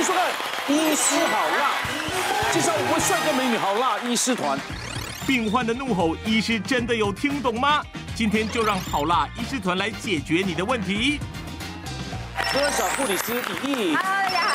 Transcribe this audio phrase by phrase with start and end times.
[0.00, 0.22] 迎收看
[0.72, 1.72] 《医师好辣》，
[2.54, 4.58] 介绍五位帅哥美女好辣医师团。
[5.26, 7.82] 病患的怒吼，医师真的有听懂吗？
[8.14, 11.20] 今天就让好辣医师团来解决你的问题。
[12.50, 14.49] 各位小护理师李毅，大家好。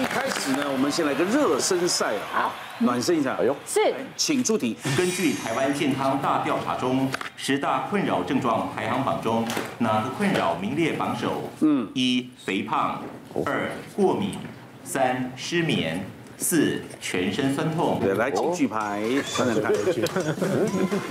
[0.00, 3.36] 一开始呢，我们先来个热身赛啊，暖身一下。
[3.40, 4.76] 哎呦，是，请出题。
[4.96, 9.44] 根据台湾健康大调查中十大困扰症状排行榜中，
[9.78, 11.50] 哪个困扰名列榜首？
[11.62, 13.02] 嗯，一肥胖，
[13.44, 14.36] 二过敏，
[14.84, 17.98] 三失眠，四全身酸痛。
[18.00, 19.02] 对，来，请举牌，
[19.36, 19.72] 看看看。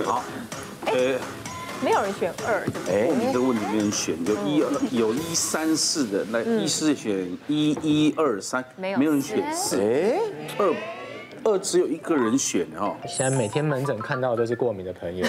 [0.06, 0.24] 好，
[0.86, 1.18] 呃。
[1.82, 10.18] 没有人选二，哎，你这个问题没人选，有一二，有一三四的，那一四选一一二三，没有，没有人选四，哎，
[10.58, 10.74] 二。
[11.48, 15.26] 二只有一个人选哦，现在每天门诊看到都是过敏的朋友。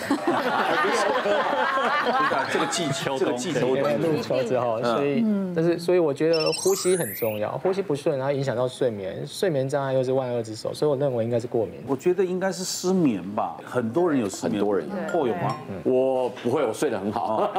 [2.52, 5.24] 这个季秋，这个季秋入秋之后，所以，
[5.55, 11.76] 但是，所以我觉得呼吸很重要，呼吸不顺，然后影响到睡眠，睡眠障碍又是万恶之首，所以我认为应该是过敏。
[11.88, 15.55] 我觉得应该是失眠吧，很多人有失眠，很多人会有吗？
[15.84, 17.49] 我不会，我睡得很好。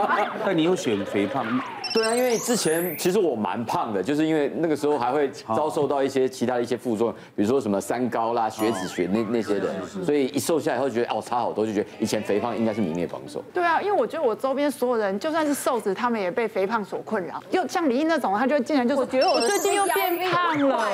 [0.45, 1.47] 但你又选肥胖？
[1.93, 9.69] 对啊，因为之前其实我蛮胖的，就是因为那个时候还会遭受到一些其他的一些副作用，比如说什么三高啦、血脂血那那些的，
[10.05, 13.43] 所以一瘦下来以后觉得哦差好多，就觉得以前肥胖应该是名列榜首。
[13.53, 17.43] 对啊，因为我觉得我周边所有人就算是瘦子，他们也被肥胖所困扰。
[17.51, 20.87] 又像李毅那种，他就竟然就是我觉得我最近又变胖了，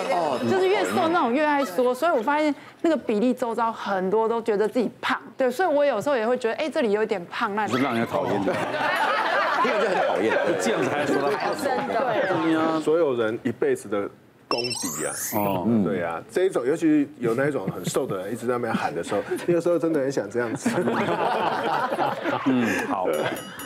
[0.51, 5.19] 就是越瘦那种越爱说，所以我发现那个比例周遭很多都觉得自己胖。
[5.37, 8.55] 对，所以我有时候也会觉得，哎，这里有一点胖，那是让人家讨厌的。
[9.81, 11.95] 这很讨厌，这样子还说他真的。
[11.95, 14.09] 对啊，所有人一辈子的
[14.49, 20.71] 功底啊，哦，对啊，这一种尤其有那一种很瘦的人一直在那边喊的时候， 那个时候真的很想这样子。
[22.47, 23.07] 嗯，好。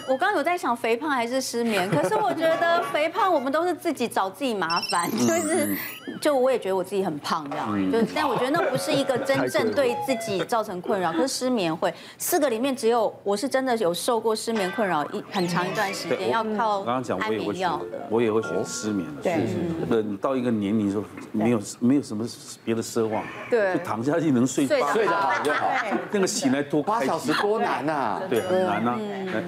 [0.09, 5.77] 我刚刚有在想肥胖还是失眠，可是我觉得肥胖我们都是自己找自己麻烦，就是
[6.21, 11.13] 就我也觉得我自己很胖这样，就但我觉得那不是一个真正对自己造成困扰。
[11.15, 18.01] 可是失眠会，四个里面只有我是真的有受过失眠困扰一很长一段时间，要靠安眠药的。
[18.11, 19.47] 我也会选失眠的，对，
[19.89, 22.27] 等到一个年龄时候没有没有什么
[22.65, 25.69] 别的奢望，对，就躺下去能睡睡睡得好就好，
[26.11, 28.99] 那个醒来多八小时多难呐，对，很难呐。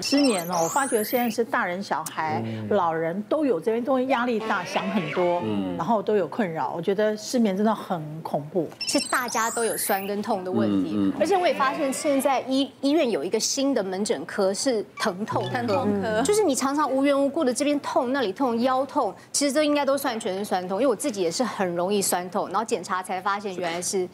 [0.01, 5.43] 失眠哦我发觉现在是大人、小孩、老人都有这边都压力大，想很多，
[5.77, 6.73] 然后都有困扰。
[6.75, 8.69] 我觉得失眠真的很恐怖。
[8.87, 20.81] 其实大家都有酸跟痛的问题，而且我也发现现在医医院有一个新的门诊科是疼痛疼痛科，就是你常常无缘无故的这边痛、那里痛、腰痛，其实这应该都算全身酸痛。
[20.81, 24.07] 因为我自己也是很容易酸痛，然后检查才发现原来是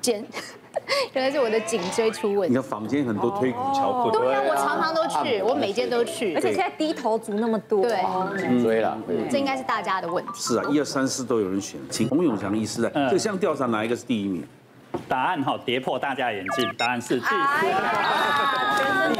[0.00, 0.24] 肩。
[1.12, 2.54] 原来是我的颈椎出问题。
[2.54, 8.00] 你看坊间很多推骨桥骨，对啊，我常常都去，我每间都去，而且现在低头族那么多，对，
[8.38, 8.96] 颈椎了，
[9.28, 10.30] 这应该是大家的问题。
[10.36, 12.90] 是啊，一二三四都有人选，请洪永强医师来。
[13.10, 14.44] 这项调查哪一个是第一名？
[15.08, 17.66] 答案哈，跌破大家眼镜，答案是第四
[19.12, 19.19] 名。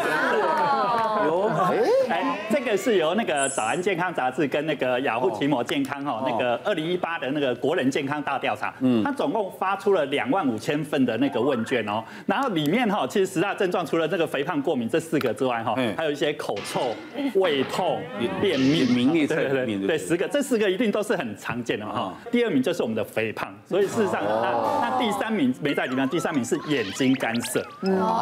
[2.50, 16.94] 这个是由那个早安健康杂志跟那个雅虎奇摩健康哈那个二零一八的那个国人健康大调查，嗯，它总共发出了两万五千份的那个问卷哦，然后里面哈其实十大症状除了这个肥胖、过敏这四个之外哈，还有一些口臭、
[17.34, 18.00] 胃痛、
[18.40, 22.12] 便秘，名列在里面，对，十个，这四个一定都是很常见的哈。
[22.32, 27.64] 第二名就是我们的肥胖，所以事实上那那第三名没在里面，第三名是眼睛干涩，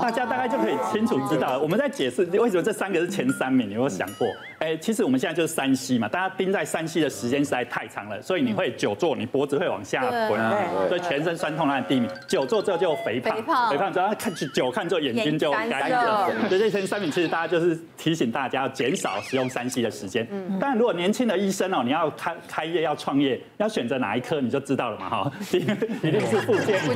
[0.03, 4.29] 大家大概就可以清楚知道，我们在解释为什么这三个是前三名，你有没有想过？
[4.59, 10.41] 哎，其实我们现在就是山西嘛，大家盯在山西的时间实在太长了，所以你会久坐，你脖子会往下滚，
[10.89, 12.11] 所以全身酸痛那第一名。
[12.27, 16.49] 久坐之后就肥胖，肥胖之后看久看之后眼睛就干涩。
[16.49, 20.27] 所以这前三名其实大家就是提醒大家要减少使用山西的时间。
[20.31, 20.59] 嗯。
[20.61, 25.33] 但如果年轻的医生哦，你要开开业要创业，要选择哪一科你就知道了嘛哈。
[25.51, 26.95] 第一一定是复健科，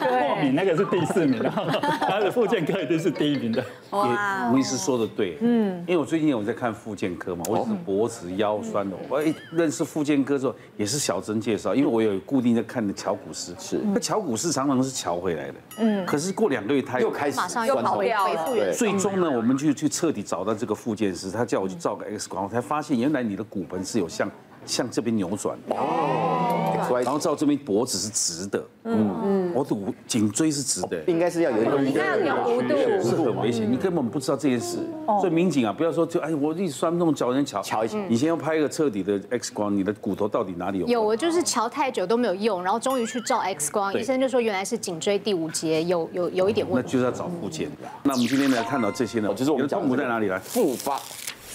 [0.00, 1.52] 过敏那个是第四名，然
[2.20, 3.64] 后附件科一定是第一名的。
[3.90, 6.74] 哇，吴医师说的对，嗯，因为我最近有在看。
[6.88, 8.96] 复健科嘛，我是脖子腰酸的。
[9.10, 13.54] 我一认识复健科之后，也是小曾介绍，因为我有固定在看的乔骨师。
[13.58, 15.54] 是，那乔骨师常常是乔回来的。
[15.80, 16.06] 嗯。
[16.06, 18.72] 可是过两个月他又开始马上又跑掉了。
[18.72, 24.30] 最终呢，我们就去彻底找到这个复健师，他叫我去照个 X 光，我才发现原来你的骨盆是有向。
[24.66, 34.78] 向这边扭转哦，然后照这边脖子是直的，嗯嗯，我的颈椎是直的，应该是要有一个，应该要有弧度，是很危险，你根本不知道这件事，
[35.20, 40.86] 所以民警啊，不要说就哎，我一直酸痛，脚人瞧瞧一下，你先要拍一个彻底的 X 光，你的骨头到底哪里有？
[40.86, 47.68] 有，我就是瞧太久都没有用，然后终于去照 X 光，医生就说原来是颈椎第五节有有有一点问题，那就是要找复健。
[48.02, 50.28] 那我们今天来看到这些呢，就是我们痛苦在哪里？
[50.28, 50.38] 来？
[50.38, 51.00] 复发。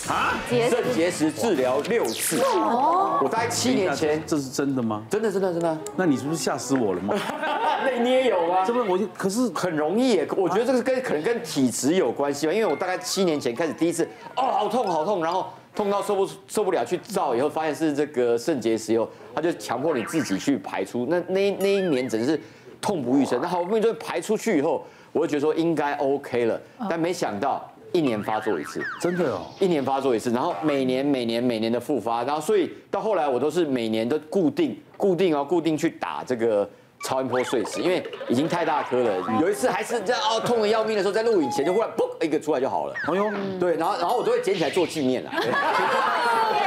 [0.10, 2.40] 啊，肾结石治疗六次。
[2.42, 5.04] 哦，我大概七年前，这是真的吗？
[5.10, 5.78] 真的，真的，真的。
[5.96, 7.16] 那你是不是吓死我了吗？
[7.86, 8.66] 那你也有啊？
[8.66, 10.28] 这不，我就可是很容易耶。
[10.36, 14.04] 我觉得这个跟可能跟体质有关系吧，因为我大概七年前开始第一次，
[14.36, 21.06] 哦，好痛好痛，然后痛到受不受不了，去照以后发现是这个肾结石以后，他就强迫你自己去排出。
[21.10, 22.40] 那那那一年真是
[22.82, 23.40] 痛不欲生。
[23.42, 26.60] 那好不容易就排出去以后，我就觉得说应该 OK 了，
[26.90, 27.70] 但没想到。
[27.94, 36.70] 一年发作一次，真的哦，一年发作一次，然后每年每年每年的复发，然后所以到后来我都是每年都固定固定哦固定去打这个
[37.06, 39.40] 超音波碎石，因为已经太大颗了。
[39.40, 42.96] 有一次还是这样哦痛的要命的时候，在录影前就忽然嘣一个出来就好了。
[43.08, 45.32] 哎呦，对，然后然后我都会捡起来做纪念了。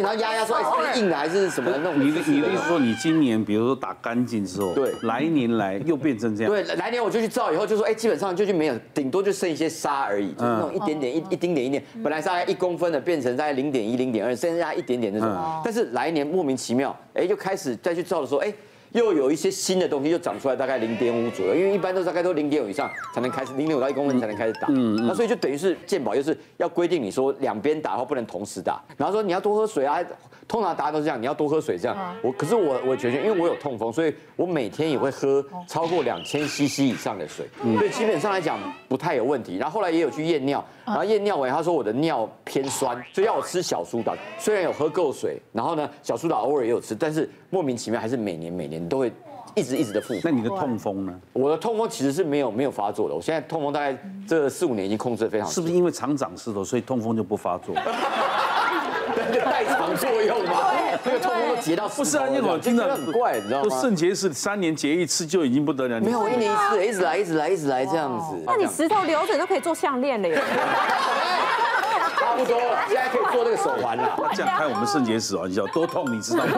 [0.00, 1.98] 然后压压说，哎，是硬的还是什么那种？
[1.98, 6.52] 你的你的意思说，你今年比如说打干净之后，对，来年来又变成这样？
[6.52, 15.62] 对，来年我就去照，以后就说，哎，基本上就就没有，顶多就剩一些沙而已，就是那种一点点一一丁点一点，本来大概一公分的，变成在零点一零点二，剩下一点点那种。
[15.64, 18.52] 但是来年莫名其妙，哎，就开始再去照的时候，哎。
[18.94, 24.68] 又有一些新的东西又长出来，大概零点五左右，因为一般都大概都零点五以上才能开始，零点五到一公分才能开始打。
[24.68, 25.06] 嗯嗯。
[25.08, 29.98] 那所以就等于是健保，就是要规定你说两边打后不能同时打，然后说你要多喝水啊，
[30.46, 32.16] 通常答案都是这样，你要多喝水这样。
[32.22, 38.58] 我可是我我觉得，因为我有痛风，所以我每天也会喝超过两千 CC 以上的水，所以基本上来讲
[38.88, 39.56] 不太有问题。
[39.56, 44.14] 然后后来也有去验尿，然后验尿完他说我的尿偏酸，所以要我吃小苏打。
[44.38, 48.74] 虽然有喝够水，然后呢小苏打偶尔也有吃，但是莫名其妙还是每年每年。
[48.88, 49.12] 都会
[49.54, 50.20] 一直一直的复发。
[50.24, 51.14] 那你的痛风呢？
[51.32, 53.14] 我的痛风其实是没有没有发作的。
[53.14, 53.96] 我现在痛风大概
[54.26, 55.48] 这四五年已经控制的非常。
[55.48, 57.72] 是不是因为常长石头，所以痛风就不发作？
[57.76, 60.72] 那个代偿作用吗？
[61.04, 63.78] 那个痛风都结到不是啊，因为我听着很怪，你知道吗？
[63.80, 66.00] 肾结石三年结一次就已经不得了。
[66.00, 68.36] 没有，一年一次，一直来，一直来，一直来这样子。
[68.44, 70.42] 那你石头流水都可以做项链了耶。
[72.18, 74.18] 差不多了，现在可以做那个手环了。
[74.34, 76.52] 这样开我们肾结石啊，你知道多痛，你知道吗？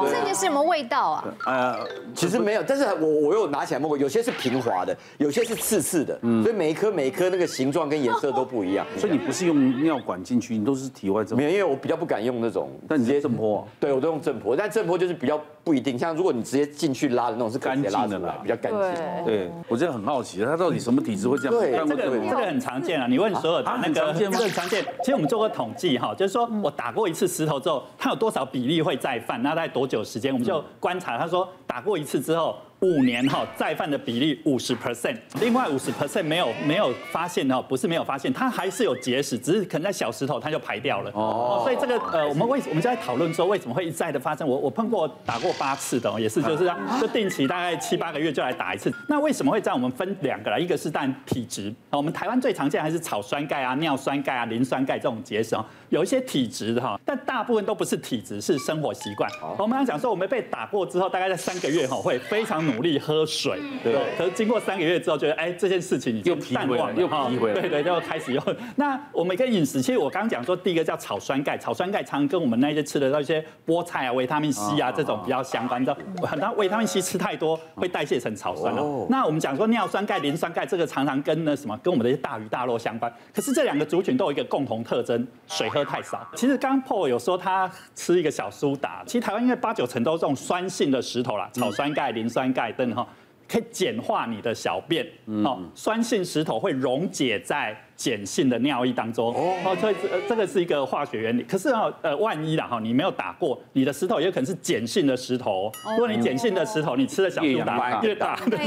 [0.00, 0.16] 对，超痛的。
[0.16, 1.24] 肾结石有没有味道啊？
[1.46, 1.78] 呃，
[2.14, 8.86] 其实没有，但是我我有拿起来摸过，有些是平滑的，有些是刺刺的，所以每一颗每一颗那个形状跟颜色都不一样。
[8.96, 11.36] 所以你不是用尿管进去，你都是体外震。
[11.36, 12.70] 没有，因为我比较不敢用那种。
[12.88, 13.66] 但你直接震波？
[13.78, 15.98] 对，我都用震波，但震波就是比较不一定。
[15.98, 19.24] 像如果你直接进去拉的那种，是干净的啦，比较干净。
[19.24, 21.58] 对，我真的很好奇，他到底什么体质会这样？
[21.58, 23.06] 对，这个这个很常见啊。
[23.06, 24.84] 你问所有的那个，这很常见。
[25.02, 29.42] 其实我们做过统计哈，就是说我打过一次石头之后，它有多少比例会再犯？
[29.42, 30.32] 那大概多久时间？
[30.32, 31.18] 我们就观察。
[31.18, 32.56] 他说打过一次之后。
[32.80, 41.60] 五年哈再犯的比例五十 percent，另外五十 percent 没有没有发现哦，不是没有发现，它还是有结石，只是可能在小石头它就排掉了哦。
[41.64, 44.46] 所以这个呃，我们为我们就在讨论说为什么会一再的发生。
[44.46, 48.92] 我我碰过打过八次的，也是就是就定期大概七八个月就来打一次。
[49.08, 49.74] 那为什么会这样？
[49.74, 55.64] 我们分两个啦，一个是但体质，我们台湾最常见还是草酸钙啊、尿酸钙啊、磷酸钙这种结石哦。
[55.88, 59.30] 有一些体质的哈，但大部分都不是体质，是生活习惯。
[59.58, 63.94] 我们刚讲说，我们被打过之后，大概在三个月哈会非常努力喝水，对。
[64.16, 68.42] 可是经过三个月之后，觉得哎这件事情已经淡忘了，又疲回来，对对，就开始用。
[68.76, 75.96] 那我们跟饮食，其实我刚刚讲说，第一个叫草酸钙，草酸钙常跟我们那些吃的那些菠菜啊、维他命 C 啊这种比较相关的。
[76.22, 79.06] 很多维他命 C 吃太多会代谢成草酸了。
[79.08, 83.12] 那我们讲说尿酸钙、磷酸钙，这个常常跟那什么跟我们的一些大鱼大肉相关。
[83.34, 86.26] 可是这两个族群都有一个共同特征，水喝太少。
[86.34, 93.06] 其实刚 Paul 有说他吃一个小苏打，其实台湾因为八九成都是这种酸性的石头啦，草酸钙、磷酸钙灯哈，
[93.48, 95.04] 可以简化你的小便。
[95.44, 97.76] 哦，酸性石头会溶解在。
[97.96, 101.42] 碱性的尿液当中哦，所以这这个是一个化学原理。
[101.42, 105.70] 可是啊，呃，万一啦哈，你没有打过，你的石头也有可能是碱性的石头。
[105.92, 108.66] 如果你碱性的石头，你吃了小苏打越大，对，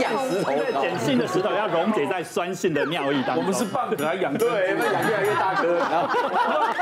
[0.00, 0.52] 养石头。
[0.80, 3.44] 碱性的石头要溶解在酸性的尿液当中。
[3.44, 5.68] 我们是棒子来养，对，养越来越大颗。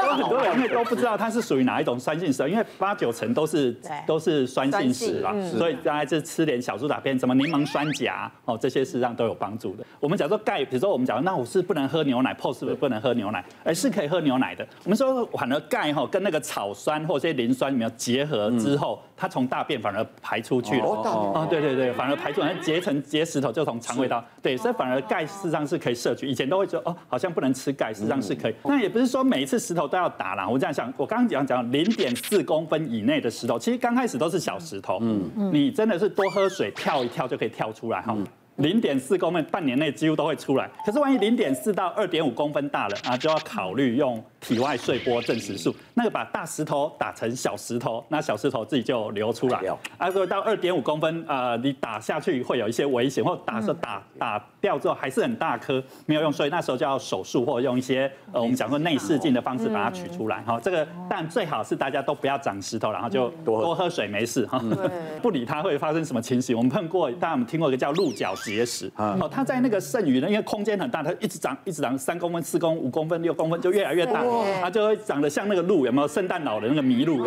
[0.06, 3.74] 有很多人因为都不知道它是属于哪一种酸性石头，因为八九成都是
[4.06, 9.84] 都是酸性石啦，所以大家就吃点小苏打片，什么柠檬酸钾哦，这些事实上都有帮助的。
[9.98, 11.40] 我们讲说钙，比如说我们讲那。
[11.40, 13.42] 我是不能喝牛奶，Paul 是不是不能喝牛奶？
[13.64, 14.66] 而是可以喝牛奶的。
[14.84, 20.84] 我们说，反而钙哈跟那个草酸或者些磷酸没有结合之后，它从大便反而排出去了。
[20.84, 24.22] 哦，对对对，反而排出，来结成结石头就从肠胃道。
[24.42, 26.26] 对，所以反而钙事实上是可以摄取。
[26.26, 28.54] 以前都会说哦，好像不能吃钙，事实上是可以。
[28.64, 30.46] 那也不是说每一次石头都要打啦。
[30.46, 34.98] 我这样想，我刚刚讲讲零点四公分以内的石头，其实刚开始都是小石头。
[35.00, 38.14] 嗯嗯，你真的是多喝水，跳一跳就可以跳出来哈。
[38.60, 40.68] 零点四公分，半年内几乎都会出来。
[40.84, 49.60] 可是万一零点四到二点五公分大了啊，就要考虑用体外碎波证实术，那个把大石头打成小石头，那小石头自己就流出来。
[49.96, 60.42] 啊，如果到二点五公分啊，你打下去会有一些危险，或打说打打掉之后还是很大颗，没有用，所以那时候就要手术或者用一些呃我们讲说内视镜的方式把它取出来。
[60.42, 64.62] 哈，这个但最好是大家都不要长石头，然后就多喝水没事哈，
[65.22, 66.54] 不理它会发生什么情形。
[66.54, 74.24] 我们碰过，大家我们听过一个叫鹿角结石，哦，它在那个剩余呢，因为空间很大，它一直长一直长，三公分、四公分、五公分、六公分就越来越大。
[74.60, 76.08] 它就会长得像那个鹿，有没有？
[76.08, 77.24] 圣诞老人那个麋鹿？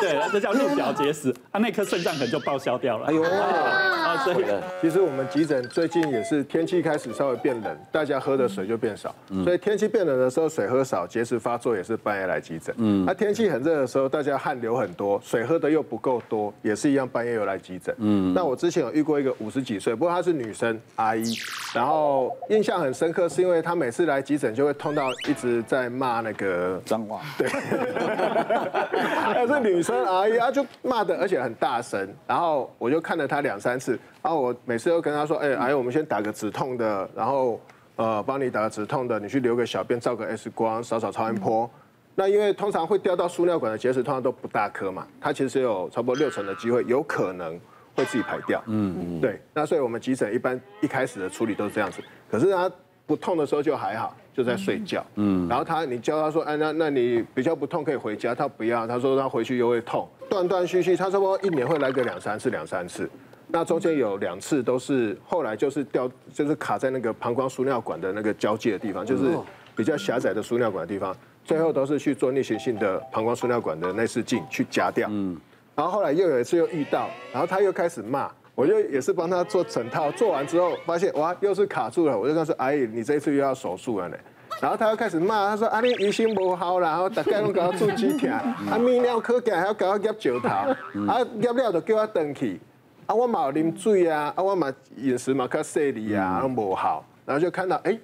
[0.00, 3.06] 对， 这叫鹿角结石，它那颗肾脏可能就报销掉了。
[3.06, 4.44] 哎呦，啊，所以
[4.80, 12.72] 其实我们急诊最近也是天气开始稍微变冷，大家喝的水就变少，所以天气变冷的时候水喝少，结石发作也是半夜来急诊。
[12.78, 17.92] 嗯，那天气很热的时候，大家汗流很多，水喝的又不够多，也是一样半夜又来急诊。
[17.98, 21.34] 嗯，那我之前有遇过一个五十几岁，不过她是女生阿姨，
[21.74, 32.08] 然后印象很深刻，是因为她每次来急诊就会痛到一直在骂那个脏话， 对，她是女生阿姨，她就骂的，而且很大声。
[32.26, 37.58] 然后我就看了她两三次，然后我每次都跟她说：“哎，阿姨，我们先打个止痛的，然后
[37.96, 41.68] 呃，帮你打个止痛的，你去留个小便，照个 X 光，扫扫超音波。”
[42.16, 47.58] 那因为通常会掉到输尿管的结石，通常都不大颗嘛，它其实有差不多六成的机会，有可能
[47.94, 48.62] 会自己排掉。
[48.66, 49.40] 嗯嗯，对。
[49.54, 52.70] 那所以我们急诊一般一开始的处理都是这样子，可是他
[53.06, 54.16] 不痛的时候就还好。
[54.32, 63.10] 就在睡觉，嗯，然后他，你教他说，哎，那那你比较不痛可以回家，他不要，他说他回去又会痛，断断续续，他差不多一年会来个两三次，两三次，
[63.48, 69.36] 那中间有两次都是后来就是掉，就是卡在那个膀胱输尿管的那个交界的地方，就是
[69.76, 75.36] 比较狭窄的输尿管的地方，最后都是去做逆行性的膀胱输尿管的内视镜去夹掉，嗯，
[75.80, 78.30] 然后后来又有一次又遇到，然后他又开始骂。
[78.54, 82.18] 我就也是帮他做整套，做完之后发现哇，又是卡住了。
[82.18, 84.16] 我就跟他说：“阿姨，你这一次又要手术了呢。”
[84.60, 92.60] 然后他又开始骂，他说：“啊，你医生不好啦，然后大概拢搞到住几天，啊，泌尿科还要搞到夹石头，啊，夹了就叫我转去，
[93.06, 97.02] 啊，我嘛有啉水啊，啊，我嘛饮食嘛较细腻啊，拢不好。
[97.24, 97.98] 然后就看到哎，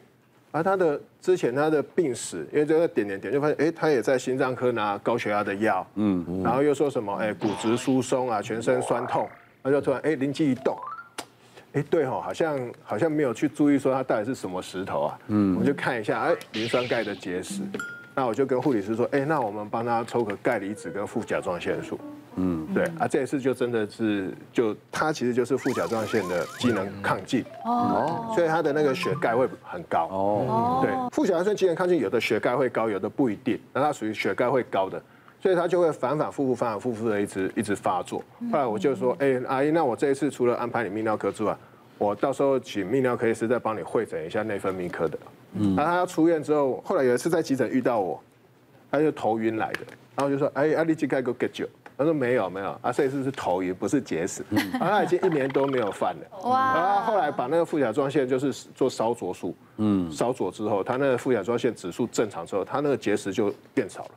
[0.57, 9.29] 啊，他的之前他的病史，因为这个点点点，就发现哎，他也在心脏科拿高血压的药，嗯，然后又说什么哎，骨质疏松啊，全身酸痛。
[9.63, 10.79] 他就突然哎，灵机一动，
[11.75, 15.19] 哎，对吼，好像好像没有去注意说他到底是什么石头啊。
[15.27, 17.61] 嗯，我们就看一下，哎，磷酸钙的结石。
[18.15, 22.01] 那我就跟护理师说，哎，那我们帮他抽个钙离子跟副甲状腺素。
[22.37, 30.81] 嗯，对啊，这一次就真的是就它其实就是副甲状腺的机能亢进哦，所以它的那个血钙会很高哦。
[30.83, 35.03] 对，副甲状腺机能亢进，有的血钙会高，有的不一定，那它属于血钙会高的。
[35.39, 38.25] 所以他就会反反复复、反反复复的一直一直发作。
[38.51, 41.57] 后来我就说，哎，阿姨，那我这一次除了安排你泌尿科之外，
[41.99, 45.19] 我到时候请泌尿科医师再帮你会诊一下内分泌科的。
[45.53, 45.77] 嗯。
[45.77, 48.21] 那他要出院之后，后来有一次在急诊遇到我，
[48.91, 49.81] 他就头晕来的，
[50.17, 51.69] 然后就说，哎，阿力这该给我 get 酒。
[51.99, 54.45] 他说没有没有，啊，这一次是头晕，不是结石。
[54.51, 56.49] 然后他已经一年都没有犯了。
[56.49, 56.75] 哇。
[56.75, 64.11] 然后后来把那个副甲状腺就是做烧灼术，嗯，烧灼之后，他那个副甲状腺指数正常之后，他那个结石就变少了。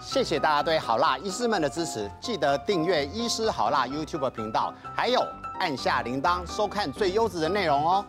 [0.00, 5.20] 谢谢大家对好辣医师们的支持，记得订阅医师好辣 YouTube 频道，还有
[5.58, 8.04] 按下铃铛收看最优质的内容哦。